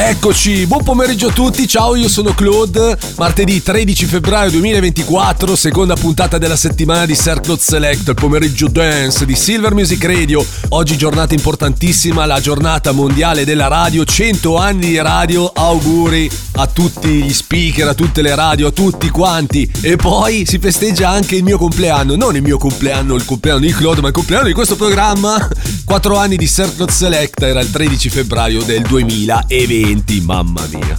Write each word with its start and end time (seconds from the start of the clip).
Eccoci, 0.00 0.64
buon 0.68 0.84
pomeriggio 0.84 1.26
a 1.26 1.32
tutti, 1.32 1.66
ciao 1.66 1.96
io 1.96 2.08
sono 2.08 2.32
Claude, 2.32 2.96
martedì 3.16 3.60
13 3.60 4.06
febbraio 4.06 4.48
2024, 4.52 5.56
seconda 5.56 5.96
puntata 5.96 6.38
della 6.38 6.54
settimana 6.54 7.04
di 7.04 7.16
Sir 7.16 7.40
Select, 7.58 8.06
il 8.06 8.14
pomeriggio 8.14 8.68
dance 8.68 9.26
di 9.26 9.34
Silver 9.34 9.74
Music 9.74 10.02
Radio, 10.04 10.46
oggi 10.68 10.96
giornata 10.96 11.34
importantissima, 11.34 12.26
la 12.26 12.38
giornata 12.38 12.92
mondiale 12.92 13.44
della 13.44 13.66
radio, 13.66 14.04
100 14.04 14.56
anni 14.56 14.86
di 14.86 15.00
radio, 15.00 15.50
auguri 15.52 16.30
a 16.52 16.66
tutti 16.68 17.08
gli 17.08 17.32
speaker, 17.32 17.88
a 17.88 17.94
tutte 17.94 18.22
le 18.22 18.34
radio, 18.34 18.68
a 18.68 18.70
tutti 18.70 19.10
quanti. 19.10 19.70
E 19.80 19.96
poi 19.96 20.44
si 20.46 20.58
festeggia 20.58 21.08
anche 21.08 21.36
il 21.36 21.44
mio 21.44 21.58
compleanno, 21.58 22.16
non 22.16 22.34
il 22.34 22.42
mio 22.42 22.58
compleanno, 22.58 23.14
il 23.14 23.24
compleanno 23.24 23.60
di 23.60 23.72
Claude, 23.72 24.00
ma 24.00 24.08
il 24.08 24.14
compleanno 24.14 24.46
di 24.46 24.52
questo 24.52 24.76
programma, 24.76 25.48
4 25.84 26.16
anni 26.16 26.36
di 26.36 26.46
Sir 26.46 26.72
Select, 26.88 27.42
era 27.42 27.60
il 27.60 27.70
13 27.70 28.08
febbraio 28.08 28.62
del 28.62 28.82
2020 28.82 29.87
mamma 30.22 30.66
mia. 30.70 30.96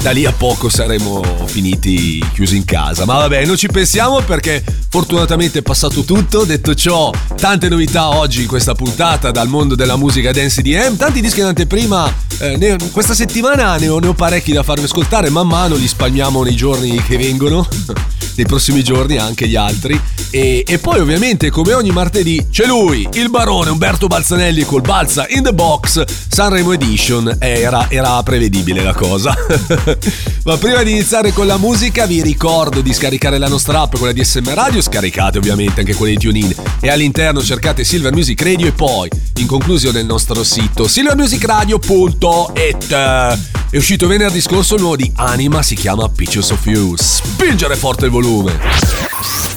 Da 0.00 0.10
lì 0.10 0.24
a 0.24 0.32
poco 0.32 0.68
saremo 0.68 1.22
finiti 1.46 2.24
chiusi 2.32 2.56
in 2.56 2.64
casa. 2.64 3.04
Ma 3.04 3.14
vabbè, 3.18 3.44
non 3.44 3.56
ci 3.56 3.68
pensiamo 3.68 4.20
perché 4.20 4.64
fortunatamente 4.88 5.60
è 5.60 5.62
passato 5.62 6.02
tutto. 6.02 6.44
Detto 6.44 6.74
ciò, 6.74 7.12
tante 7.36 7.68
novità 7.68 8.08
oggi 8.08 8.42
in 8.42 8.48
questa 8.48 8.74
puntata 8.74 9.30
dal 9.30 9.48
mondo 9.48 9.74
della 9.74 9.96
musica 9.96 10.32
dance 10.32 10.62
DM. 10.62 10.96
Tanti 10.96 11.20
dischi 11.20 11.40
in 11.40 11.46
anteprima. 11.46 12.12
Eh, 12.38 12.56
ne- 12.56 12.78
questa 12.90 13.14
settimana 13.14 13.76
ne 13.76 13.88
ho, 13.88 13.98
ne 13.98 14.08
ho 14.08 14.14
parecchi 14.14 14.52
da 14.52 14.62
farvi 14.62 14.84
ascoltare. 14.84 15.30
Man 15.30 15.46
mano 15.46 15.76
li 15.76 15.86
spalmiamo 15.86 16.42
nei 16.42 16.56
giorni 16.56 17.00
che 17.02 17.16
vengono. 17.16 17.66
nei 18.34 18.46
prossimi 18.46 18.82
giorni 18.82 19.18
anche 19.18 19.48
gli 19.48 19.56
altri. 19.56 20.00
E, 20.30 20.64
e 20.66 20.78
poi 20.78 21.00
ovviamente 21.00 21.50
come 21.50 21.74
ogni 21.74 21.90
martedì 21.90 22.46
c'è 22.50 22.66
lui, 22.66 23.06
il 23.14 23.30
barone 23.30 23.70
Umberto 23.70 24.06
Balzanelli 24.06 24.64
col 24.64 24.80
Balza 24.80 25.26
in 25.28 25.42
the 25.42 25.52
Box 25.52 26.02
Sanremo 26.28 26.72
Edition. 26.72 27.36
Eh, 27.38 27.60
era, 27.60 27.90
era 27.90 28.22
prevedibile 28.22 28.82
la 28.82 28.94
cosa. 28.94 29.34
Ma 30.44 30.56
prima 30.56 30.82
di 30.82 30.92
iniziare 30.92 31.32
con 31.32 31.46
la 31.46 31.56
musica 31.56 32.06
vi 32.06 32.22
ricordo 32.22 32.80
di 32.80 32.92
scaricare 32.92 33.38
la 33.38 33.48
nostra 33.48 33.80
app, 33.82 33.96
quella 33.96 34.12
di 34.12 34.24
SM 34.24 34.54
Radio, 34.54 34.80
scaricate 34.80 35.38
ovviamente 35.38 35.80
anche 35.80 35.94
quella 35.94 36.14
di 36.14 36.20
TuneIn 36.20 36.54
e 36.80 36.90
all'interno 36.90 37.42
cercate 37.42 37.84
Silver 37.84 38.12
Music 38.12 38.40
Radio 38.42 38.66
e 38.66 38.72
poi 38.72 39.08
in 39.36 39.46
conclusione 39.46 40.00
il 40.00 40.06
nostro 40.06 40.42
sito 40.42 40.88
silvermusicradio.it. 40.88 43.61
È 43.72 43.78
uscito 43.78 44.06
venerdì 44.06 44.38
scorso 44.42 44.74
il 44.74 44.82
nuovo 44.82 44.96
di 44.96 45.10
Anima, 45.16 45.62
si 45.62 45.74
chiama 45.74 46.06
Pictures 46.06 46.50
of 46.50 46.66
You. 46.66 46.94
Spingere 46.94 47.74
forte 47.74 48.04
il 48.04 48.10
volume. 48.10 48.52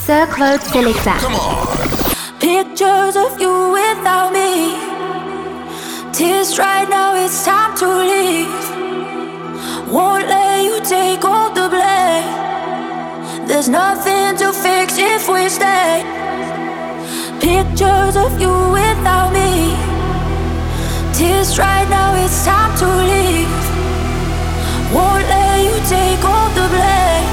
Sir 0.06 0.26
Claude 0.28 0.62
Selecta. 0.64 1.16
Pictures 2.38 3.14
of 3.14 3.38
you 3.38 3.72
without 3.72 4.32
me. 4.32 4.72
Tears 6.12 6.56
right 6.56 6.88
now, 6.88 7.14
it's 7.14 7.44
time 7.44 7.74
to 7.76 7.86
leave. 7.86 8.48
Won't 9.90 10.26
let 10.26 10.62
you 10.62 10.80
take 10.80 11.22
all 11.22 11.52
the 11.52 11.68
blame. 11.68 13.44
There's 13.46 13.68
nothing 13.68 14.34
to 14.38 14.50
fix 14.50 14.96
if 14.96 15.28
we 15.28 15.46
stay. 15.50 16.02
Pictures 17.38 18.16
of 18.16 18.40
you 18.40 18.70
without 18.70 19.30
me. 19.34 19.76
Tears 21.12 21.58
right 21.58 21.86
now, 21.90 22.14
it's 22.24 22.46
time 22.46 22.74
to 22.78 22.86
leave. 22.86 23.75
Won't 24.94 25.26
let 25.28 25.64
you 25.64 25.74
take 25.88 26.22
all 26.24 26.48
the 26.50 26.66
blame. 26.70 27.28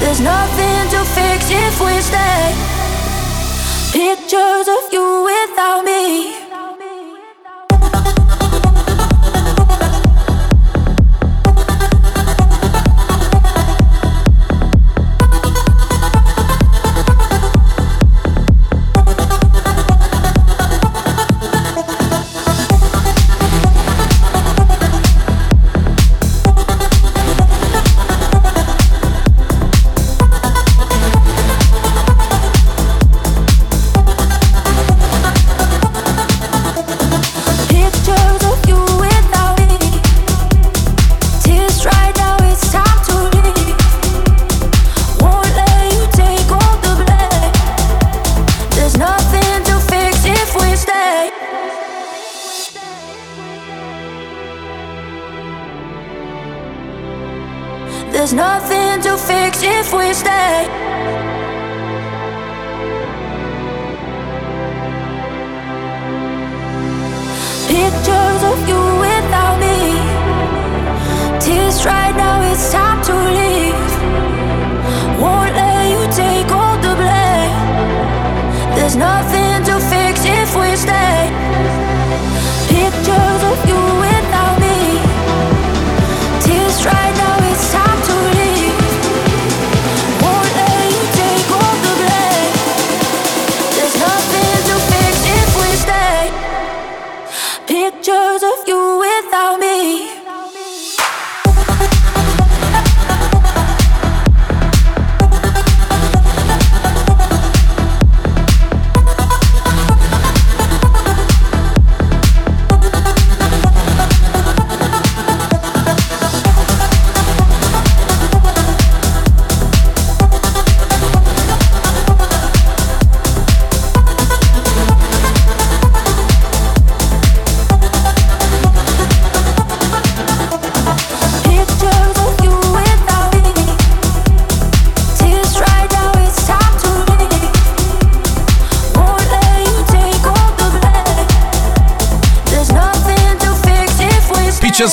There's 0.00 0.20
nothing 0.20 0.80
to 0.94 1.00
fix 1.04 1.50
if 1.50 1.80
we 1.80 2.00
stay. 2.00 2.54
Pictures 3.92 4.68
of 4.68 4.92
you 4.92 5.24
without 5.24 5.84
me. 5.84 6.37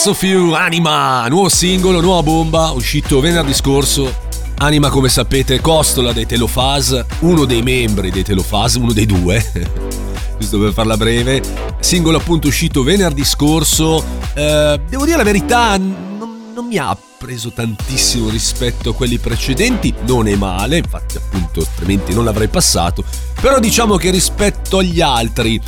Pictures 0.06 0.08
of 0.08 0.24
You, 0.24 0.52
Anima, 0.52 1.28
nuovo 1.30 1.50
singolo, 1.50 2.00
nuova 2.00 2.22
bomba, 2.22 2.70
uscito 2.70 3.20
venerdì 3.20 3.56
scorso. 3.56 4.14
Anima, 4.58 4.90
come 4.90 5.10
sapete, 5.10 5.60
costola 5.60 6.12
dei 6.12 6.28
Telofaz, 6.28 7.06
uno 7.22 7.46
dei 7.46 7.64
membri 7.64 8.12
dei 8.12 8.24
Telofaz, 8.24 8.76
uno 8.76 8.94
dei 8.94 9.08
due. 9.08 9.44
giusto 10.38 10.60
per 10.60 10.74
farla 10.74 10.96
breve. 10.96 11.42
Singolo 11.80 12.18
appunto 12.18 12.50
uscito 12.50 12.84
venerdì 12.84 13.26
scorso. 13.26 14.04
Eh, 14.36 14.80
devo 14.88 15.06
dire 15.06 15.18
la 15.18 15.24
verità, 15.24 15.76
non, 15.78 16.52
non 16.54 16.68
mi 16.68 16.78
ha 16.78 16.96
preso 17.18 17.52
tantissimo 17.52 18.30
rispetto 18.30 18.92
a 18.92 18.94
quelli 18.94 19.18
precedenti, 19.18 19.92
non 20.06 20.28
è 20.28 20.36
male, 20.36 20.78
infatti 20.78 21.18
appunto 21.18 21.62
altrimenti 21.62 22.14
non 22.14 22.26
l'avrei 22.26 22.48
passato, 22.48 23.04
però 23.42 23.60
diciamo 23.60 23.96
che 23.96 24.12
rispetto 24.12 24.78
agli 24.78 25.02
altri 25.02 25.60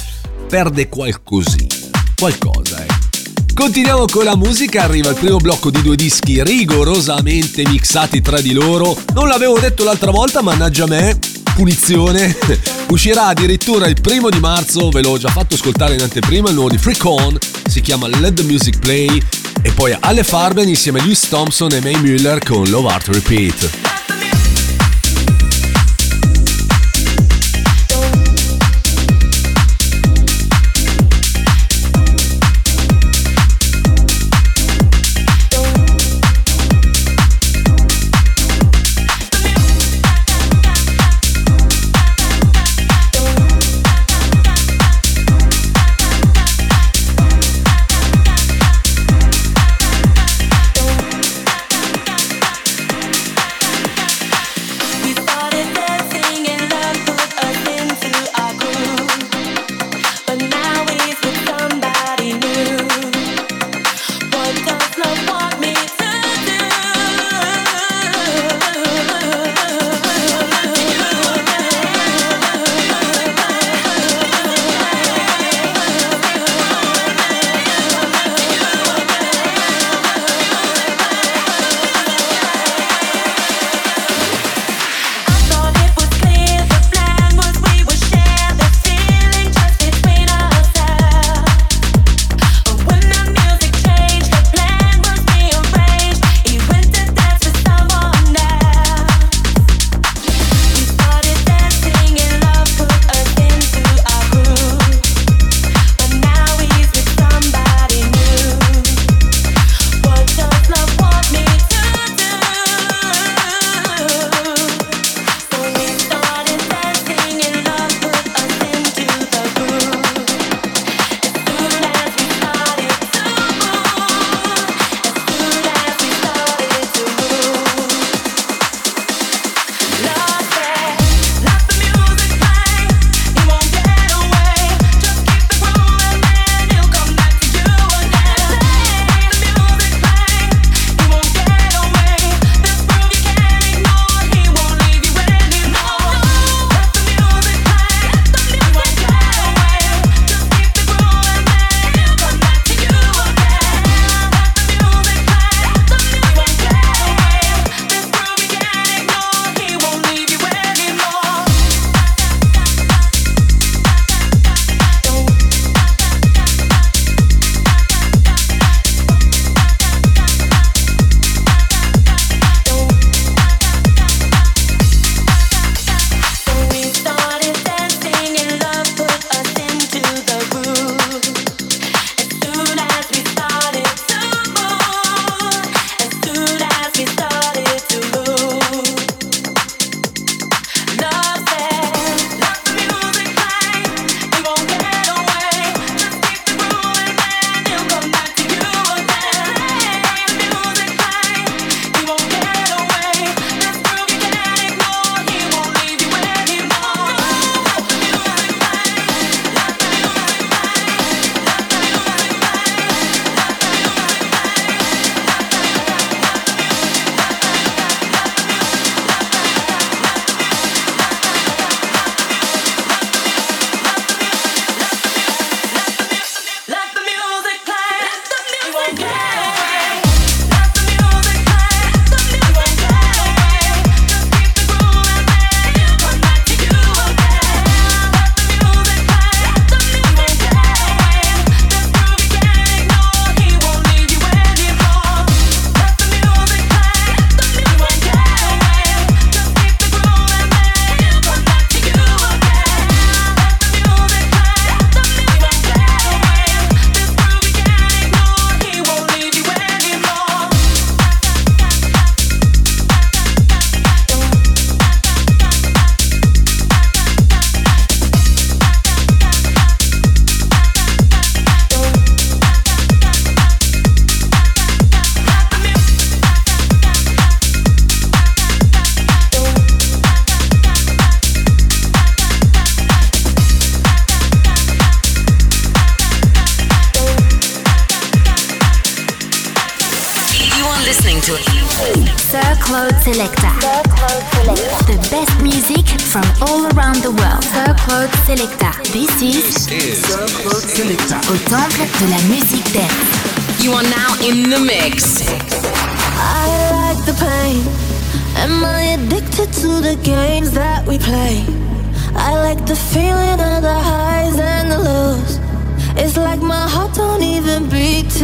perde 0.47 0.89
qualcosina, 0.89 1.73
qualcosa. 2.15 2.56
Continuiamo 3.57 4.05
con 4.05 4.23
la 4.23 4.35
musica, 4.35 4.83
arriva 4.83 5.09
il 5.09 5.15
primo 5.15 5.37
blocco 5.37 5.71
di 5.71 5.81
due 5.81 5.95
dischi 5.95 6.43
rigorosamente 6.43 7.67
mixati 7.67 8.21
tra 8.21 8.39
di 8.39 8.53
loro. 8.53 8.95
Non 9.15 9.27
l'avevo 9.27 9.57
detto 9.57 9.83
l'altra 9.83 10.11
volta, 10.11 10.43
mannaggia 10.43 10.85
me, 10.85 11.17
punizione. 11.55 12.37
Uscirà 12.89 13.25
addirittura 13.25 13.87
il 13.87 13.99
primo 13.99 14.29
di 14.29 14.39
marzo, 14.39 14.91
ve 14.91 15.01
l'ho 15.01 15.17
già 15.17 15.29
fatto 15.29 15.55
ascoltare 15.55 15.95
in 15.95 16.01
anteprima, 16.01 16.49
il 16.49 16.53
nuovo 16.53 16.69
di 16.69 16.77
Freak 16.77 17.03
On, 17.05 17.35
si 17.65 17.81
chiama 17.81 18.07
Let 18.07 18.35
the 18.35 18.43
Music 18.43 18.77
Play. 18.77 19.19
E 19.63 19.71
poi 19.71 19.97
alle 20.01 20.23
Farben 20.23 20.69
insieme 20.69 20.99
a 20.99 21.01
Lewis 21.01 21.27
Thompson 21.27 21.71
e 21.71 21.81
May 21.81 21.95
Mueller 21.95 22.37
con 22.43 22.63
Love 22.69 22.89
Art 22.89 23.07
Repeat. 23.07 23.96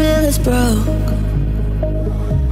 Till 0.03 0.25
it's 0.29 0.37
broke. 0.37 0.87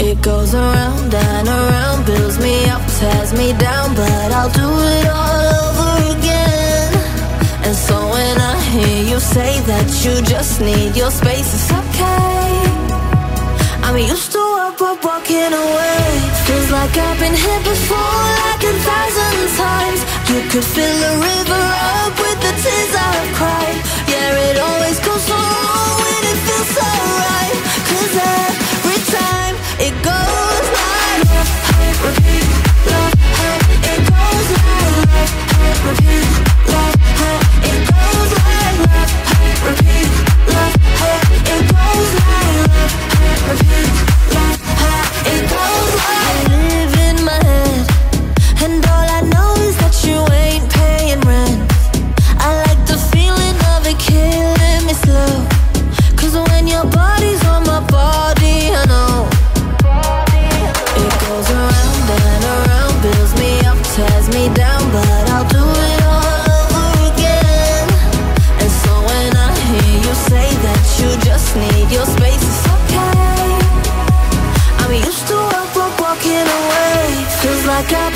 It 0.10 0.18
goes 0.22 0.52
around 0.56 1.14
and 1.14 1.48
around, 1.48 2.06
builds 2.06 2.38
me 2.40 2.56
up, 2.74 2.84
tears 2.98 3.32
me 3.34 3.48
down, 3.68 3.88
but 4.02 4.28
I'll 4.38 4.54
do 4.64 4.70
it 4.98 5.08
all 5.20 5.44
over 5.60 5.92
again. 6.16 6.90
And 7.66 7.76
so 7.88 7.96
when 8.16 8.36
I 8.54 8.56
hear 8.74 8.98
you 9.12 9.20
say 9.20 9.52
that 9.72 9.88
you 10.04 10.14
just 10.34 10.62
need 10.62 10.96
your 10.96 11.12
space, 11.12 11.50
it's 11.58 11.72
okay. 11.82 12.81
I'm 13.92 13.98
used 13.98 14.32
to 14.32 14.38
walk, 14.40 14.80
walk, 14.80 15.04
walking 15.04 15.52
away. 15.52 16.08
Feels 16.48 16.72
like 16.72 16.96
I've 16.96 17.20
been 17.20 17.34
here 17.36 17.60
before, 17.60 18.24
like 18.48 18.64
a 18.64 18.74
thousand 18.88 19.40
times. 19.60 20.00
You 20.32 20.40
could 20.48 20.64
fill 20.64 21.00
a 21.12 21.14
river 21.20 21.64
up 22.00 22.16
with 22.16 22.40
the 22.40 22.54
tears 22.64 22.94
I've 22.96 23.36
cried. 23.36 23.78
Yeah, 24.08 24.48
it 24.48 24.58
always 24.60 24.98
goes 25.02 25.24
so 25.28 25.36
wrong 25.36 25.96
when 26.08 26.24
it 26.32 26.40
feels 26.48 26.70
so 26.72 26.88
right. 27.28 27.58
Cause 27.92 28.16
every 28.16 28.61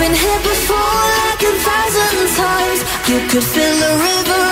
been 0.05 0.13
here 0.13 0.39
before, 0.39 1.03
like 1.17 1.41
a 1.41 1.53
thousand 1.65 2.27
times. 2.37 2.79
You 3.09 3.19
could 3.29 3.43
fill 3.43 3.79
a 3.89 3.93
river 4.07 4.44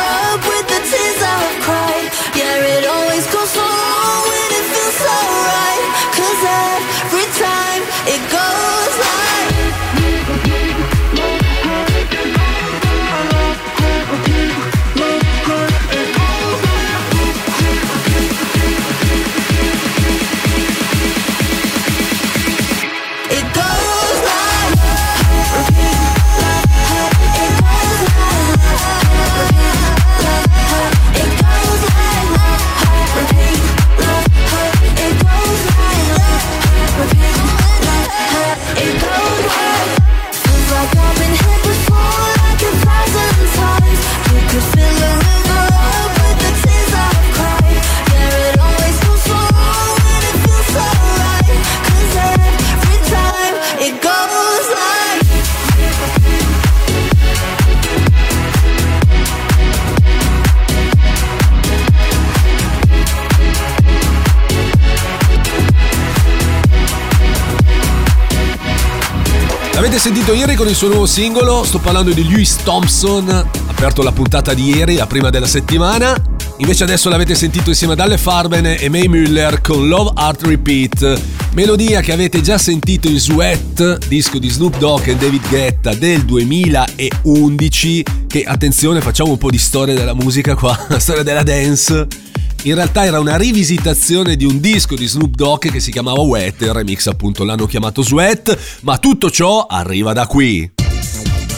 Sentito 70.24 70.42
ieri 70.48 70.56
con 70.58 70.70
il 70.70 70.76
suo 70.76 70.88
nuovo 70.88 71.06
singolo? 71.06 71.66
Sto 71.66 71.80
parlando 71.80 72.12
di 72.12 72.26
Lewis 72.26 72.56
Thompson, 72.64 73.28
ha 73.28 73.46
aperto 73.68 74.02
la 74.02 74.14
puntata 74.14 74.54
di 74.54 74.74
ieri, 74.74 74.96
la 74.96 75.06
prima 75.06 75.30
della 75.30 75.46
settimana. 75.46 76.16
Invece 76.60 76.86
adesso 76.86 77.10
l'avete 77.10 77.36
sentito 77.36 77.68
insieme 77.68 77.92
ad 77.92 78.00
Alle 78.00 78.18
Farben 78.18 78.66
e 78.66 78.88
May 78.88 79.10
Müller 79.10 79.60
con 79.62 79.86
Love 79.90 80.12
Art 80.14 80.44
Repeat, 80.44 81.22
melodia 81.56 82.00
che 82.00 82.14
avete 82.14 82.40
già 82.40 82.58
sentito 82.58 83.10
in 83.10 83.20
Sweat, 83.20 84.08
disco 84.08 84.40
di 84.40 84.48
Snoop 84.48 84.78
Dogg 84.78 85.08
e 85.08 85.18
David 85.18 85.46
Guetta 85.50 85.94
del 85.94 86.24
2011, 86.24 88.06
che 88.26 88.44
attenzione 88.46 89.02
facciamo 89.02 89.32
un 89.32 89.38
po' 89.38 89.50
di 89.50 89.58
storia 89.58 89.94
della 89.94 90.14
musica 90.14 90.56
qua, 90.56 90.88
storia 91.00 91.24
della 91.24 91.44
dance. 91.44 92.23
In 92.66 92.76
realtà 92.76 93.04
era 93.04 93.20
una 93.20 93.36
rivisitazione 93.36 94.38
di 94.38 94.46
un 94.46 94.62
disco 94.62 94.96
di 94.96 95.06
Snoop 95.06 95.36
Dogg 95.36 95.70
che 95.70 95.82
si 95.82 95.92
chiamava 95.92 96.22
Wet, 96.22 96.62
il 96.62 96.72
remix 96.72 97.08
appunto 97.08 97.44
l'hanno 97.44 97.66
chiamato 97.66 98.02
Sweat, 98.02 98.58
ma 98.84 98.98
tutto 99.00 99.30
ciò 99.30 99.66
arriva 99.66 100.14
da 100.14 100.26
qui. 100.28 100.72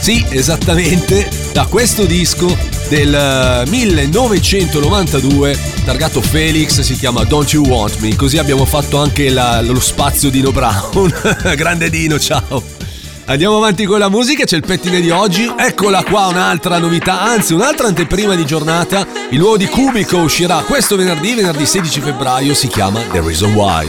Sì, 0.02 0.26
esattamente, 0.30 1.30
da 1.54 1.66
questo 1.66 2.06
disco 2.06 2.48
del 2.90 3.14
eh, 3.14 3.70
1992, 3.70 5.60
targato 5.86 6.22
Felix, 6.22 6.80
si 6.82 6.96
chiama 6.96 7.24
Don't 7.24 7.52
You 7.52 7.68
Want 7.68 8.00
Me, 8.00 8.16
così 8.16 8.40
abbiamo 8.40 8.66
fatto 8.66 8.98
anche 8.98 9.30
la- 9.30 9.62
lo 9.62 9.80
spazio 9.80 10.32
Dino 10.32 10.52
Brown. 10.52 11.14
Grande 11.56 11.92
Dino, 11.92 12.20
ciao. 12.20 12.75
Andiamo 13.28 13.58
avanti 13.58 13.86
con 13.86 13.98
la 13.98 14.08
musica, 14.10 14.46
c'è 14.46 14.56
il 14.56 14.64
pettine 14.64 15.02
di 15.02 15.10
oggi. 15.10 15.52
Eccola 15.58 16.04
qua 16.04 16.28
un'altra 16.28 16.78
novità, 16.78 17.22
anzi 17.22 17.54
un'altra 17.54 17.88
anteprima 17.88 18.36
di 18.36 18.46
giornata. 18.46 19.08
Il 19.32 19.40
nuovo 19.40 19.58
di 19.58 19.66
Cubico 19.66 20.18
uscirà 20.18 20.62
questo 20.62 20.96
venerdì, 20.96 21.34
venerdì 21.34 21.66
16 21.66 22.02
febbraio, 22.02 22.54
si 22.54 22.68
chiama 22.68 23.02
The 23.12 23.22
Reason 23.22 23.52
Why. 23.54 23.88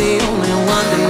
The 0.00 0.18
only 0.24 0.48
one 0.66 0.86
that 0.92 1.09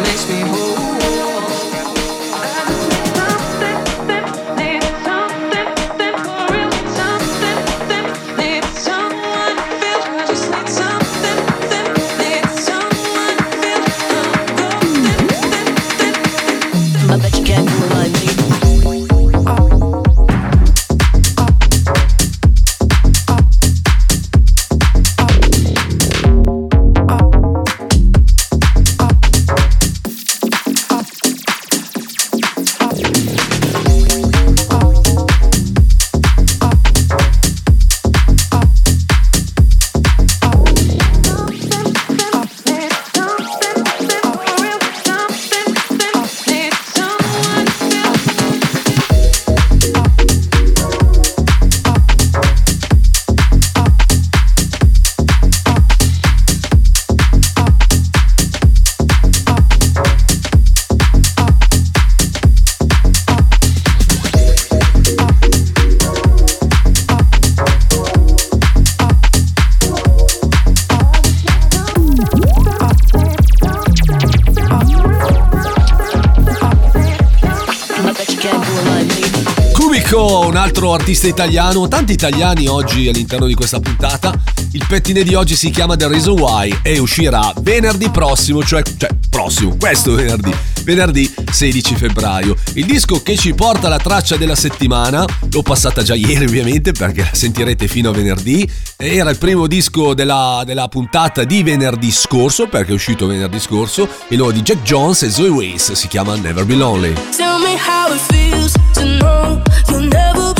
altro 80.81 80.95
artista 80.95 81.27
italiano, 81.27 81.89
tanti 81.89 82.13
italiani 82.13 82.67
oggi 82.67 83.07
all'interno 83.07 83.45
di 83.45 83.53
questa 83.53 83.81
puntata. 83.81 84.33
Il 84.73 84.83
pettine 84.89 85.23
di 85.23 85.35
oggi 85.35 85.55
si 85.55 85.69
chiama 85.69 85.95
The 85.95 86.09
Reason 86.09 86.41
Why 86.41 86.79
e 86.83 86.99
uscirà 86.99 87.53
venerdì 87.61 88.09
prossimo, 88.09 88.65
cioè, 88.65 88.83
cioè 88.97 89.11
prossimo, 89.29 89.77
questo 89.79 90.15
venerdì, 90.15 90.55
venerdì 90.85 91.31
16 91.53 91.97
febbraio. 91.97 92.57
Il 92.75 92.87
disco 92.87 93.23
che 93.23 93.37
ci 93.37 93.53
porta 93.53 93.91
la 93.91 93.99
traccia 93.99 94.37
della 94.37 94.55
settimana, 94.55 95.23
l'ho 95.51 95.61
passata 95.61 96.03
già 96.03 96.15
ieri 96.15 96.47
ovviamente 96.47 96.93
perché 96.93 97.29
la 97.31 97.35
sentirete 97.35 97.87
fino 97.87 98.09
a 98.09 98.13
venerdì, 98.15 98.67
era 98.97 99.29
il 99.29 99.37
primo 99.37 99.67
disco 99.67 100.15
della, 100.15 100.63
della 100.65 100.89
puntata 100.89 101.45
di 101.45 101.63
venerdì 101.63 102.11
scorso 102.11 102.69
perché 102.69 102.93
è 102.93 102.95
uscito 102.95 103.27
venerdì 103.27 103.61
scorso, 103.61 104.09
il 104.29 104.39
nuovo 104.39 104.53
di 104.53 104.63
Jack 104.63 104.81
Jones 104.83 105.25
e 105.25 105.31
Zoe 105.31 105.49
Wace, 105.49 105.95
si 105.95 106.09
chiama 106.09 106.37
Never 106.37 106.65
Be 106.65 106.75
Lonely. 106.75 107.13
Tell 107.37 107.59
me 107.59 107.77
how 107.77 108.15
it 108.15 108.21
feels 108.33 108.73
to 108.95 109.03
know 109.03 109.63
you'll 109.89 110.09
never 110.09 110.55
be 110.55 110.60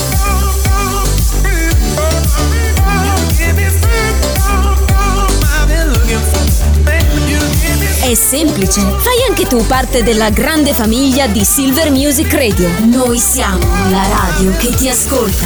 È 8.11 8.13
semplice, 8.13 8.81
fai 8.81 9.23
anche 9.25 9.45
tu 9.45 9.65
parte 9.67 10.03
della 10.03 10.31
grande 10.31 10.73
famiglia 10.73 11.27
di 11.27 11.45
Silver 11.45 11.91
Music 11.91 12.33
Radio. 12.33 12.69
Noi 12.83 13.17
siamo 13.17 13.65
la 13.89 14.05
radio 14.05 14.51
che 14.57 14.69
ti 14.75 14.89
ascolta. 14.89 15.45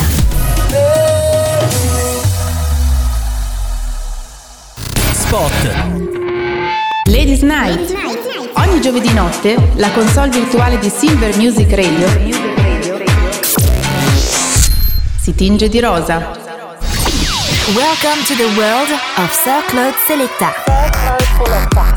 Spot. 5.13 5.51
Ladies 7.03 7.41
Night. 7.41 7.93
Ogni 8.55 8.81
giovedì 8.81 9.13
notte 9.13 9.55
la 9.75 9.91
console 9.91 10.29
virtuale 10.29 10.79
di 10.79 10.89
Silver 10.89 11.37
Music 11.37 11.71
Radio 11.71 12.07
si 15.21 15.35
tinge 15.35 15.69
di 15.69 15.79
rosa. 15.79 16.31
Welcome 17.75 18.23
to 18.25 18.33
the 18.33 18.49
world 18.57 18.89
of 19.17 19.31
Sir 19.31 19.63
Claude 19.67 19.93
Selecta. 20.07 21.94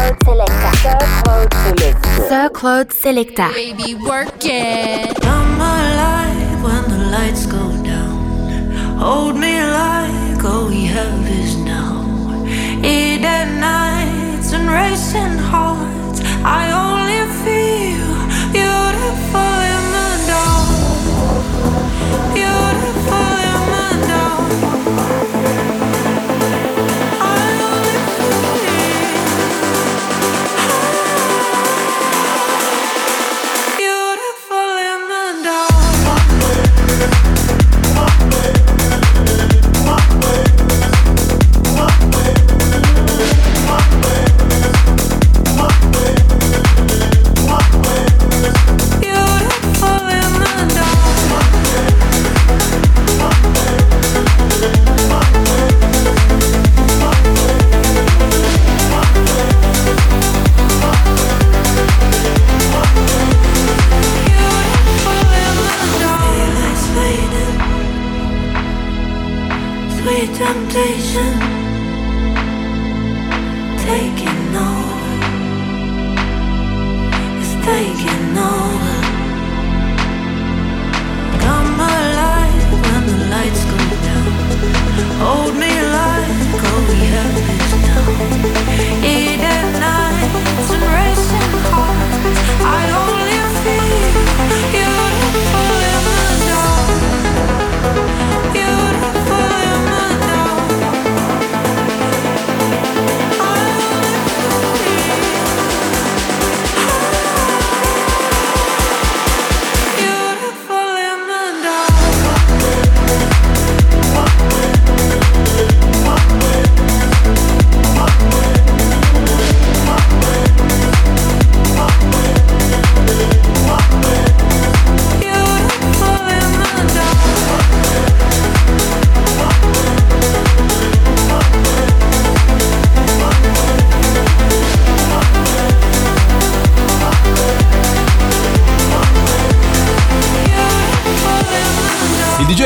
Claude 0.00 0.24
Selecta. 0.24 0.72
Sir 0.80 0.98
Claude 1.22 1.54
Selecta. 1.54 2.28
Sir 2.28 2.48
Claude 2.48 2.92
Selecta. 2.92 3.48
Baby, 3.52 3.94
work 3.96 4.44
it. 4.44 5.20
Come 5.20 5.60
alive 5.60 6.62
when 6.62 6.82
the 6.88 7.10
lights 7.10 7.44
go 7.44 7.70
down. 7.84 8.70
Hold 8.98 9.36
me 9.36 9.60
like 9.60 10.42
all 10.42 10.68
we 10.68 10.86
have 10.86 11.28
is 11.28 11.54
now. 11.56 12.00
Eat 12.82 13.24
at 13.24 13.48
nights 13.60 14.52
and 14.54 14.70
racing 14.70 15.36
hearts. 15.38 15.69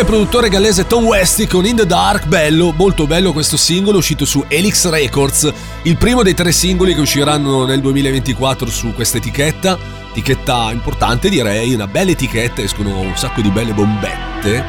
E 0.04 0.06
produttore 0.06 0.48
gallese 0.50 0.86
Tom 0.86 1.04
Westy 1.04 1.46
con 1.46 1.64
In 1.64 1.76
the 1.76 1.86
Dark, 1.86 2.26
bello, 2.26 2.72
molto 2.76 3.06
bello 3.06 3.32
questo 3.32 3.56
singolo 3.56 3.98
uscito 3.98 4.24
su 4.24 4.44
Elix 4.48 4.88
Records, 4.88 5.50
il 5.82 5.96
primo 5.96 6.22
dei 6.22 6.34
tre 6.34 6.52
singoli 6.52 6.94
che 6.94 7.00
usciranno 7.00 7.64
nel 7.64 7.80
2024 7.80 8.68
su 8.70 8.92
questa 8.92 9.16
etichetta, 9.16 9.78
etichetta 10.10 10.70
importante 10.72 11.28
direi, 11.28 11.72
una 11.74 11.86
bella 11.86 12.10
etichetta, 12.10 12.60
escono 12.60 13.00
un 13.00 13.16
sacco 13.16 13.40
di 13.40 13.50
belle 13.50 13.72
bombette. 13.72 14.64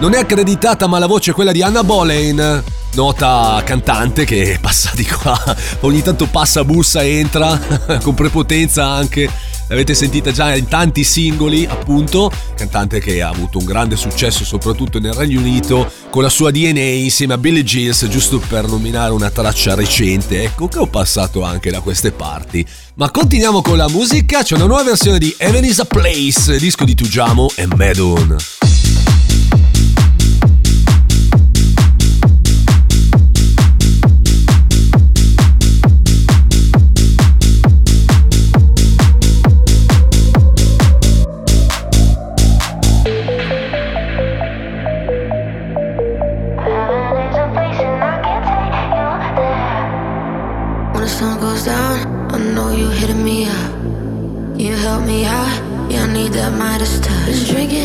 Non 0.00 0.14
è 0.14 0.18
accreditata 0.18 0.86
ma 0.86 0.98
la 0.98 1.06
voce 1.06 1.32
è 1.32 1.34
quella 1.34 1.52
di 1.52 1.62
Anna 1.62 1.84
Boleyn, 1.84 2.62
nota 2.94 3.62
cantante 3.64 4.24
che 4.24 4.58
passa 4.60 4.90
di 4.94 5.04
qua, 5.04 5.38
ogni 5.80 6.02
tanto 6.02 6.26
passa, 6.26 6.64
bussa, 6.64 7.04
entra, 7.04 7.58
con 8.02 8.14
prepotenza 8.14 8.86
anche. 8.86 9.56
L'avete 9.68 9.94
sentita 9.94 10.32
già 10.32 10.56
in 10.56 10.66
tanti 10.66 11.04
singoli, 11.04 11.66
appunto, 11.66 12.32
cantante 12.56 13.00
che 13.00 13.20
ha 13.20 13.28
avuto 13.28 13.58
un 13.58 13.66
grande 13.66 13.96
successo 13.96 14.42
soprattutto 14.42 14.98
nel 14.98 15.12
Regno 15.12 15.40
Unito 15.40 15.90
con 16.08 16.22
la 16.22 16.30
sua 16.30 16.50
DNA 16.50 16.80
insieme 16.80 17.34
a 17.34 17.38
Billie 17.38 17.62
Jeans, 17.62 18.06
giusto 18.08 18.38
per 18.38 18.66
nominare 18.66 19.12
una 19.12 19.30
traccia 19.30 19.74
recente, 19.74 20.42
ecco 20.42 20.68
che 20.68 20.78
ho 20.78 20.86
passato 20.86 21.42
anche 21.42 21.70
da 21.70 21.80
queste 21.80 22.12
parti. 22.12 22.66
Ma 22.94 23.10
continuiamo 23.10 23.60
con 23.60 23.76
la 23.76 23.88
musica, 23.88 24.42
c'è 24.42 24.54
una 24.54 24.64
nuova 24.64 24.84
versione 24.84 25.18
di 25.18 25.34
Heaven 25.36 25.64
is 25.64 25.80
a 25.80 25.84
Place, 25.84 26.58
disco 26.58 26.84
di 26.84 26.94
Tujamo 26.94 27.50
e 27.54 27.66
Madon. 27.66 28.36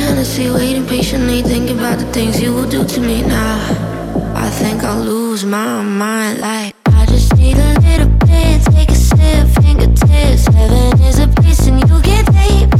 Hennessy, 0.03 0.49
waiting 0.49 0.85
patiently, 0.85 1.41
thinking 1.41 1.79
about 1.79 1.97
the 1.97 2.05
things 2.11 2.41
you 2.41 2.53
will 2.53 2.69
do 2.69 2.83
to 2.85 2.99
me 2.99 3.21
now. 3.21 3.55
I 4.35 4.49
think 4.49 4.83
I'll 4.83 5.01
lose 5.01 5.45
my 5.45 5.81
mind, 5.81 6.39
like 6.39 6.75
I 6.87 7.05
just 7.05 7.33
need 7.37 7.57
a 7.57 7.73
little 7.79 8.09
bit, 8.27 8.61
take 8.75 8.91
a 8.91 8.95
sip, 8.95 9.47
fingertips. 9.63 10.45
Heaven 10.47 11.01
is 11.03 11.19
a 11.19 11.27
place, 11.29 11.67
and 11.67 11.79
you 11.79 12.01
me 12.01 12.21
there. 12.33 12.72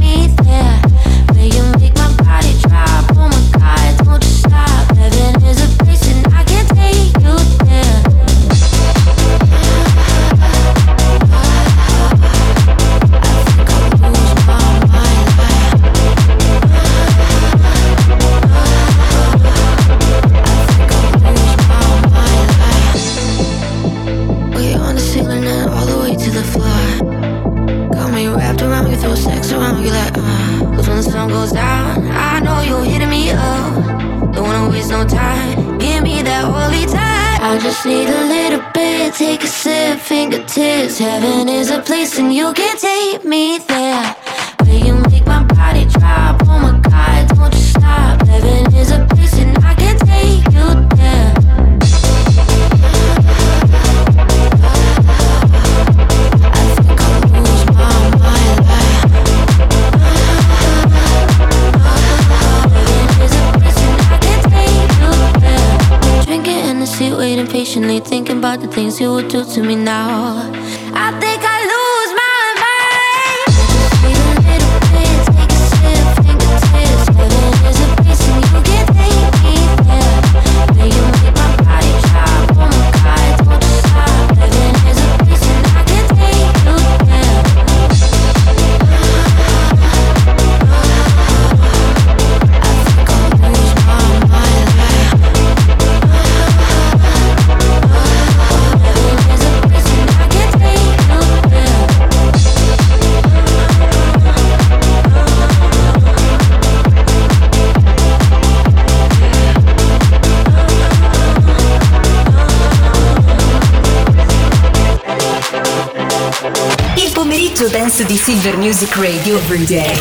dance 117.94 118.06
di 118.06 118.16
Silver 118.16 118.56
Music 118.56 118.96
Radio 118.96 119.36
every 119.38 119.64
day. 119.64 119.94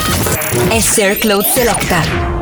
È 0.68 0.80
Sir 0.80 1.16
Claude 1.20 1.48
Selecta. 1.48 2.33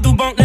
do 0.00 0.14
banco 0.14 0.39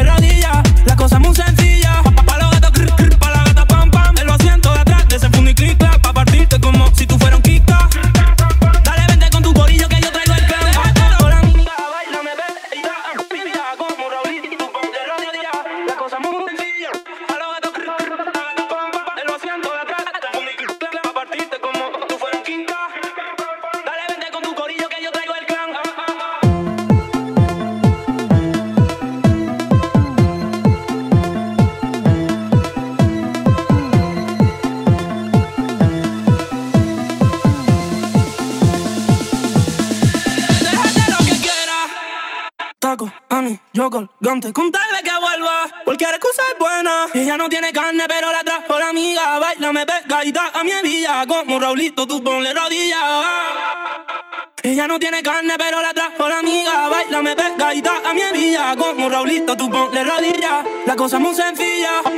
dedito, 59.35 59.57
tú 59.57 59.69
ponle 59.69 60.03
rodilla. 60.03 60.63
La 60.85 60.95
cosa 60.95 61.17
es 61.17 61.21
muy 61.21 61.35
sencilla. 61.35 62.14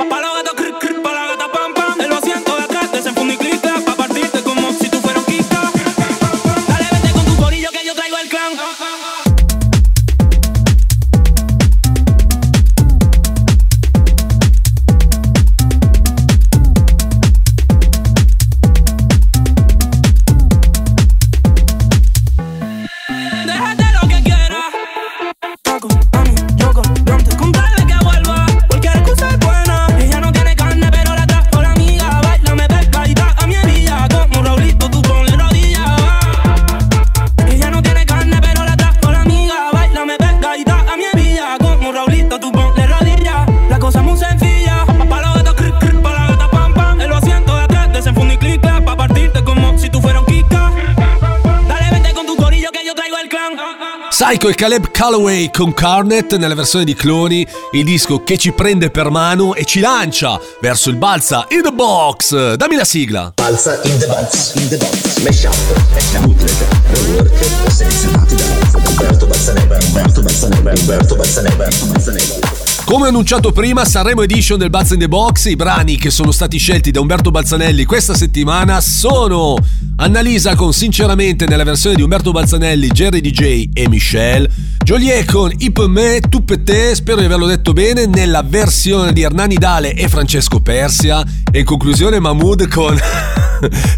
Psycho 54.28 54.48
e 54.48 54.54
Caleb 54.54 54.90
Calloway 54.90 55.50
con 55.50 55.72
Carnet 55.72 56.36
nella 56.36 56.54
versione 56.54 56.84
di 56.84 56.92
Cloni, 56.92 57.46
il 57.72 57.82
disco 57.82 58.22
che 58.24 58.36
ci 58.36 58.52
prende 58.52 58.90
per 58.90 59.08
mano 59.08 59.54
e 59.54 59.64
ci 59.64 59.80
lancia 59.80 60.38
verso 60.60 60.90
il 60.90 60.96
balsa 60.96 61.46
in 61.48 61.62
the 61.62 61.72
box. 61.72 62.54
Dammi 62.56 62.76
la 62.76 62.84
sigla. 62.84 63.32
Balsa 63.34 63.80
in 63.84 63.98
the 63.98 64.06
box, 64.06 64.54
in 64.56 64.68
the 64.68 64.76
box. 64.76 65.16
Mesh 65.22 65.44
up, 65.44 65.54
mesh 65.94 66.12
up. 66.12 66.24
Bootleg, 66.26 66.54
rework, 66.90 67.72
selezionati 67.72 68.34
da 68.34 68.44
Alberto 68.84 69.26
Balsaneva, 69.26 69.76
Alberto 69.76 70.20
Balsaneva, 70.20 70.70
Alberto 70.72 71.16
Balsaneva, 71.16 71.64
Alberto 71.64 71.86
Balsaneva. 71.86 72.57
Come 72.88 73.08
annunciato 73.08 73.52
prima, 73.52 73.84
Sanremo 73.84 74.22
Edition 74.22 74.58
del 74.58 74.70
Buzz 74.70 74.92
in 74.92 74.98
the 74.98 75.08
Box, 75.08 75.44
i 75.44 75.56
brani 75.56 75.98
che 75.98 76.08
sono 76.08 76.32
stati 76.32 76.56
scelti 76.56 76.90
da 76.90 77.00
Umberto 77.00 77.30
Balzanelli 77.30 77.84
questa 77.84 78.14
settimana 78.14 78.80
sono 78.80 79.56
Annalisa 79.96 80.54
con 80.54 80.72
Sinceramente 80.72 81.44
nella 81.44 81.64
versione 81.64 81.96
di 81.96 82.00
Umberto 82.00 82.30
Balzanelli, 82.30 82.88
Jerry 82.88 83.20
DJ 83.20 83.68
e 83.74 83.90
Michelle, 83.90 84.48
Joliet 84.82 85.30
con 85.30 85.52
Ip 85.58 85.84
Me, 85.84 86.20
Tuppete, 86.26 86.94
spero 86.94 87.18
di 87.18 87.26
averlo 87.26 87.44
detto 87.44 87.74
bene, 87.74 88.06
nella 88.06 88.42
versione 88.42 89.12
di 89.12 89.20
Hernani 89.20 89.56
Dale 89.56 89.92
e 89.92 90.08
Francesco 90.08 90.60
Persia, 90.60 91.22
e 91.52 91.58
in 91.58 91.66
conclusione 91.66 92.18
Mahmood 92.18 92.68
con... 92.68 92.98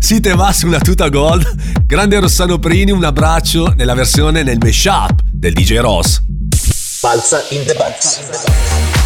Site 0.01 0.35
Vas 0.35 0.63
una 0.63 0.81
tuta 0.81 1.09
gold. 1.09 1.85
Grande 1.87 2.19
Rossano 2.19 2.59
Prini, 2.59 2.91
un 2.91 3.05
abbraccio 3.05 3.73
nella 3.77 3.95
versione 3.95 4.43
nel 4.43 4.59
mashup 4.59 5.21
del 5.31 5.53
DJ 5.53 5.77
Ross. 5.77 6.23
Balsa 7.03 7.43
in 7.51 7.67
the 7.67 7.75
Balsa. 7.75 9.00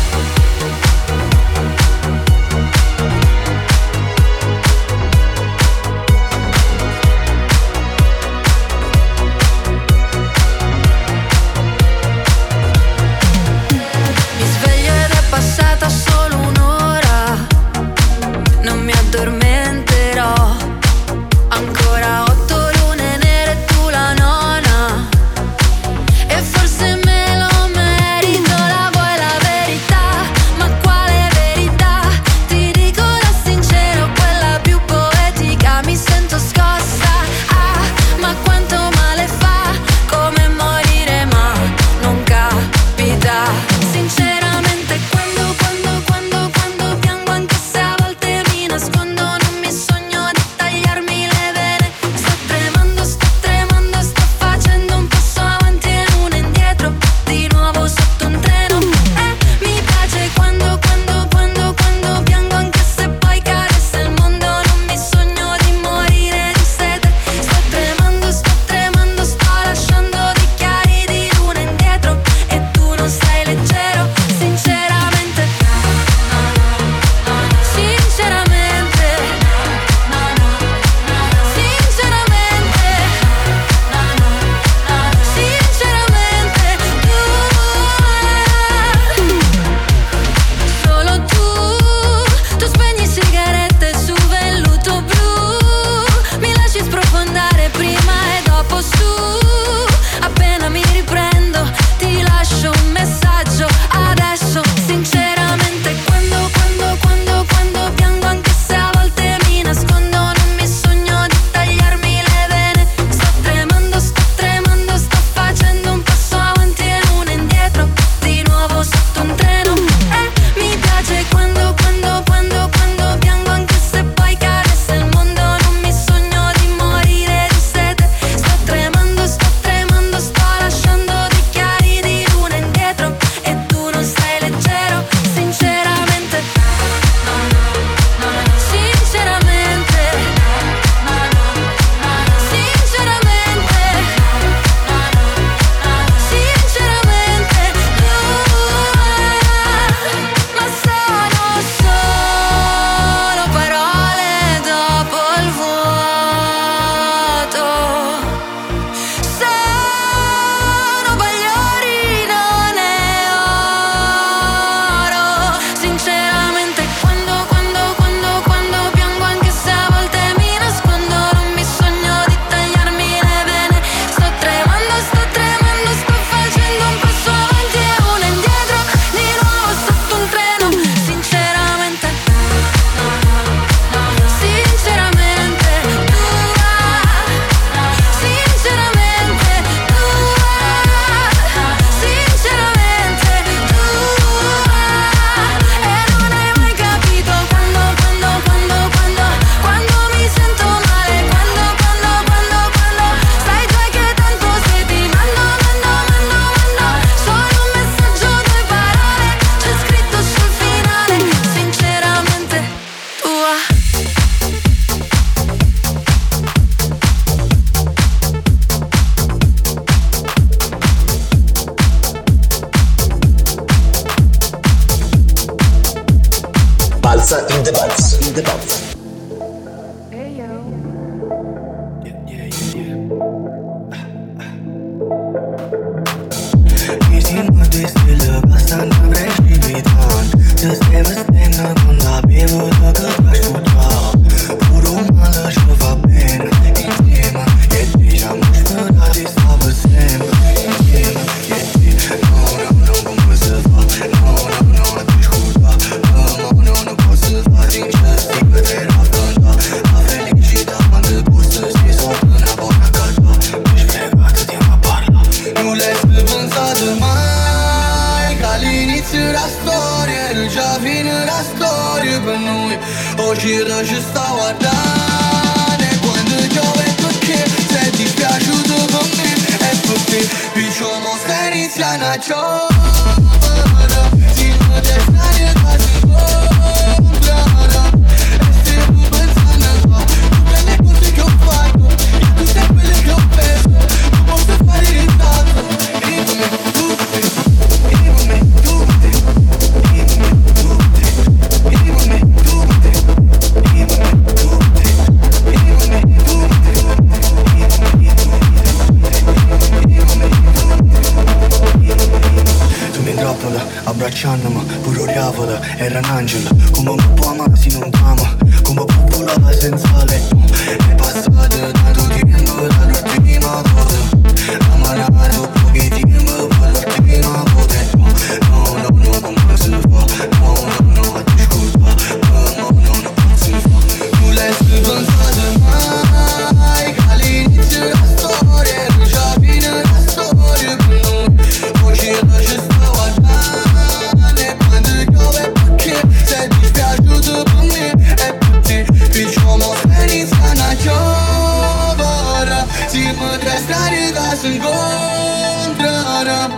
se 354.34 354.48
incontrerà 354.48 356.50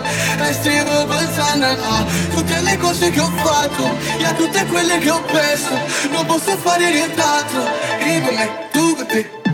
E 0.48 0.52
stiamo 0.52 1.04
pensando 1.04 1.66
a 1.66 2.04
tutte 2.34 2.60
le 2.62 2.76
cose 2.78 3.10
che 3.10 3.20
ho 3.20 3.30
fatto 3.42 3.96
E 4.18 4.24
a 4.24 4.32
tutte 4.32 4.64
quelle 4.66 4.98
che 4.98 5.10
ho 5.10 5.22
perso. 5.22 5.78
Non 6.10 6.24
posso 6.26 6.56
fare 6.56 6.90
nient'altro. 6.90 7.64
E 7.98 8.22
come 8.22 8.68
tu 8.72 8.96
e 8.98 9.06
te. 9.06 9.45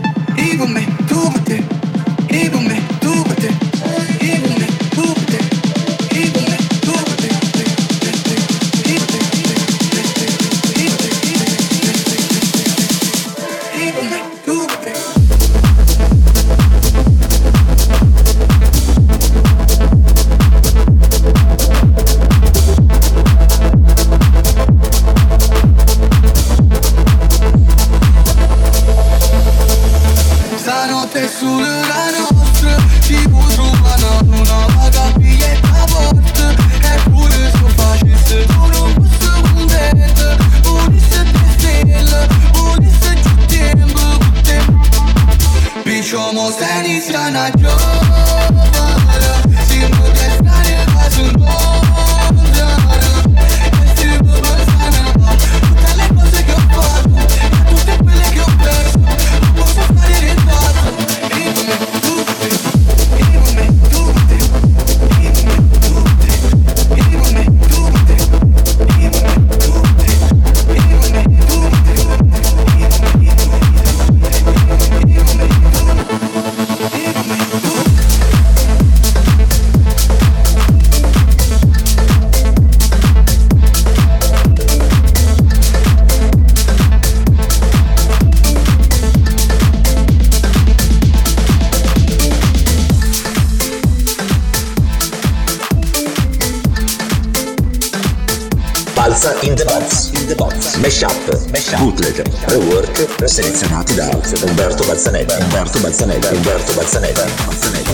Salsa 99.13 99.43
in 99.43 99.53
the 99.55 99.63
Box, 99.65 100.09
in 100.09 100.27
the 100.27 100.35
box. 100.35 100.75
Mashup, 100.77 101.13
Mashup, 101.51 101.77
Bootleg, 101.77 102.25
Rework, 102.47 103.15
preselezionati 103.15 103.93
da 103.93 104.09
Umberto 104.41 104.83
Balzanetti, 104.85 105.35
Umberto 105.39 105.79
Balzanetti, 105.79 106.33
Umberto 106.33 106.73
Balzanetti, 106.73 107.21
Balzanetti. 107.45 107.91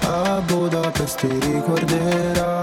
A 0.00 0.40
Budapest 0.46 1.18
ti 1.18 1.28
ricorderai 1.28 2.55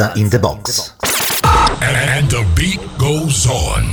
Balza 0.00 0.12
in 0.16 0.30
the 0.30 0.38
box. 0.38 0.94
And 1.82 2.28
the 2.30 2.46
beat 2.54 2.80
goes 2.96 3.46
on. 3.46 3.92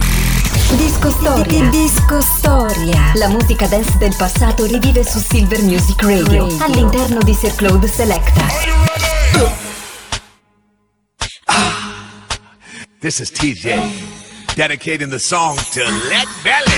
Disco 0.78 1.10
Storia. 1.12 1.70
Disco 1.70 2.22
Storia. 2.22 3.12
La 3.16 3.28
musica 3.28 3.68
dance 3.68 3.98
del 3.98 4.16
passato 4.18 4.66
rivive 4.66 5.04
su 5.04 5.20
Silver 5.20 5.62
Music 5.64 6.02
Radio 6.02 6.48
all'interno 6.60 7.20
di 7.22 7.34
Sir 7.34 7.54
Claude 7.56 7.88
Selecta. 7.88 8.46
This 13.00 13.20
is 13.20 13.30
TJ, 13.30 14.56
dedicating 14.56 15.10
the 15.10 15.20
song 15.20 15.56
to 15.72 15.84
Let 16.10 16.28
Belly. 16.42 16.77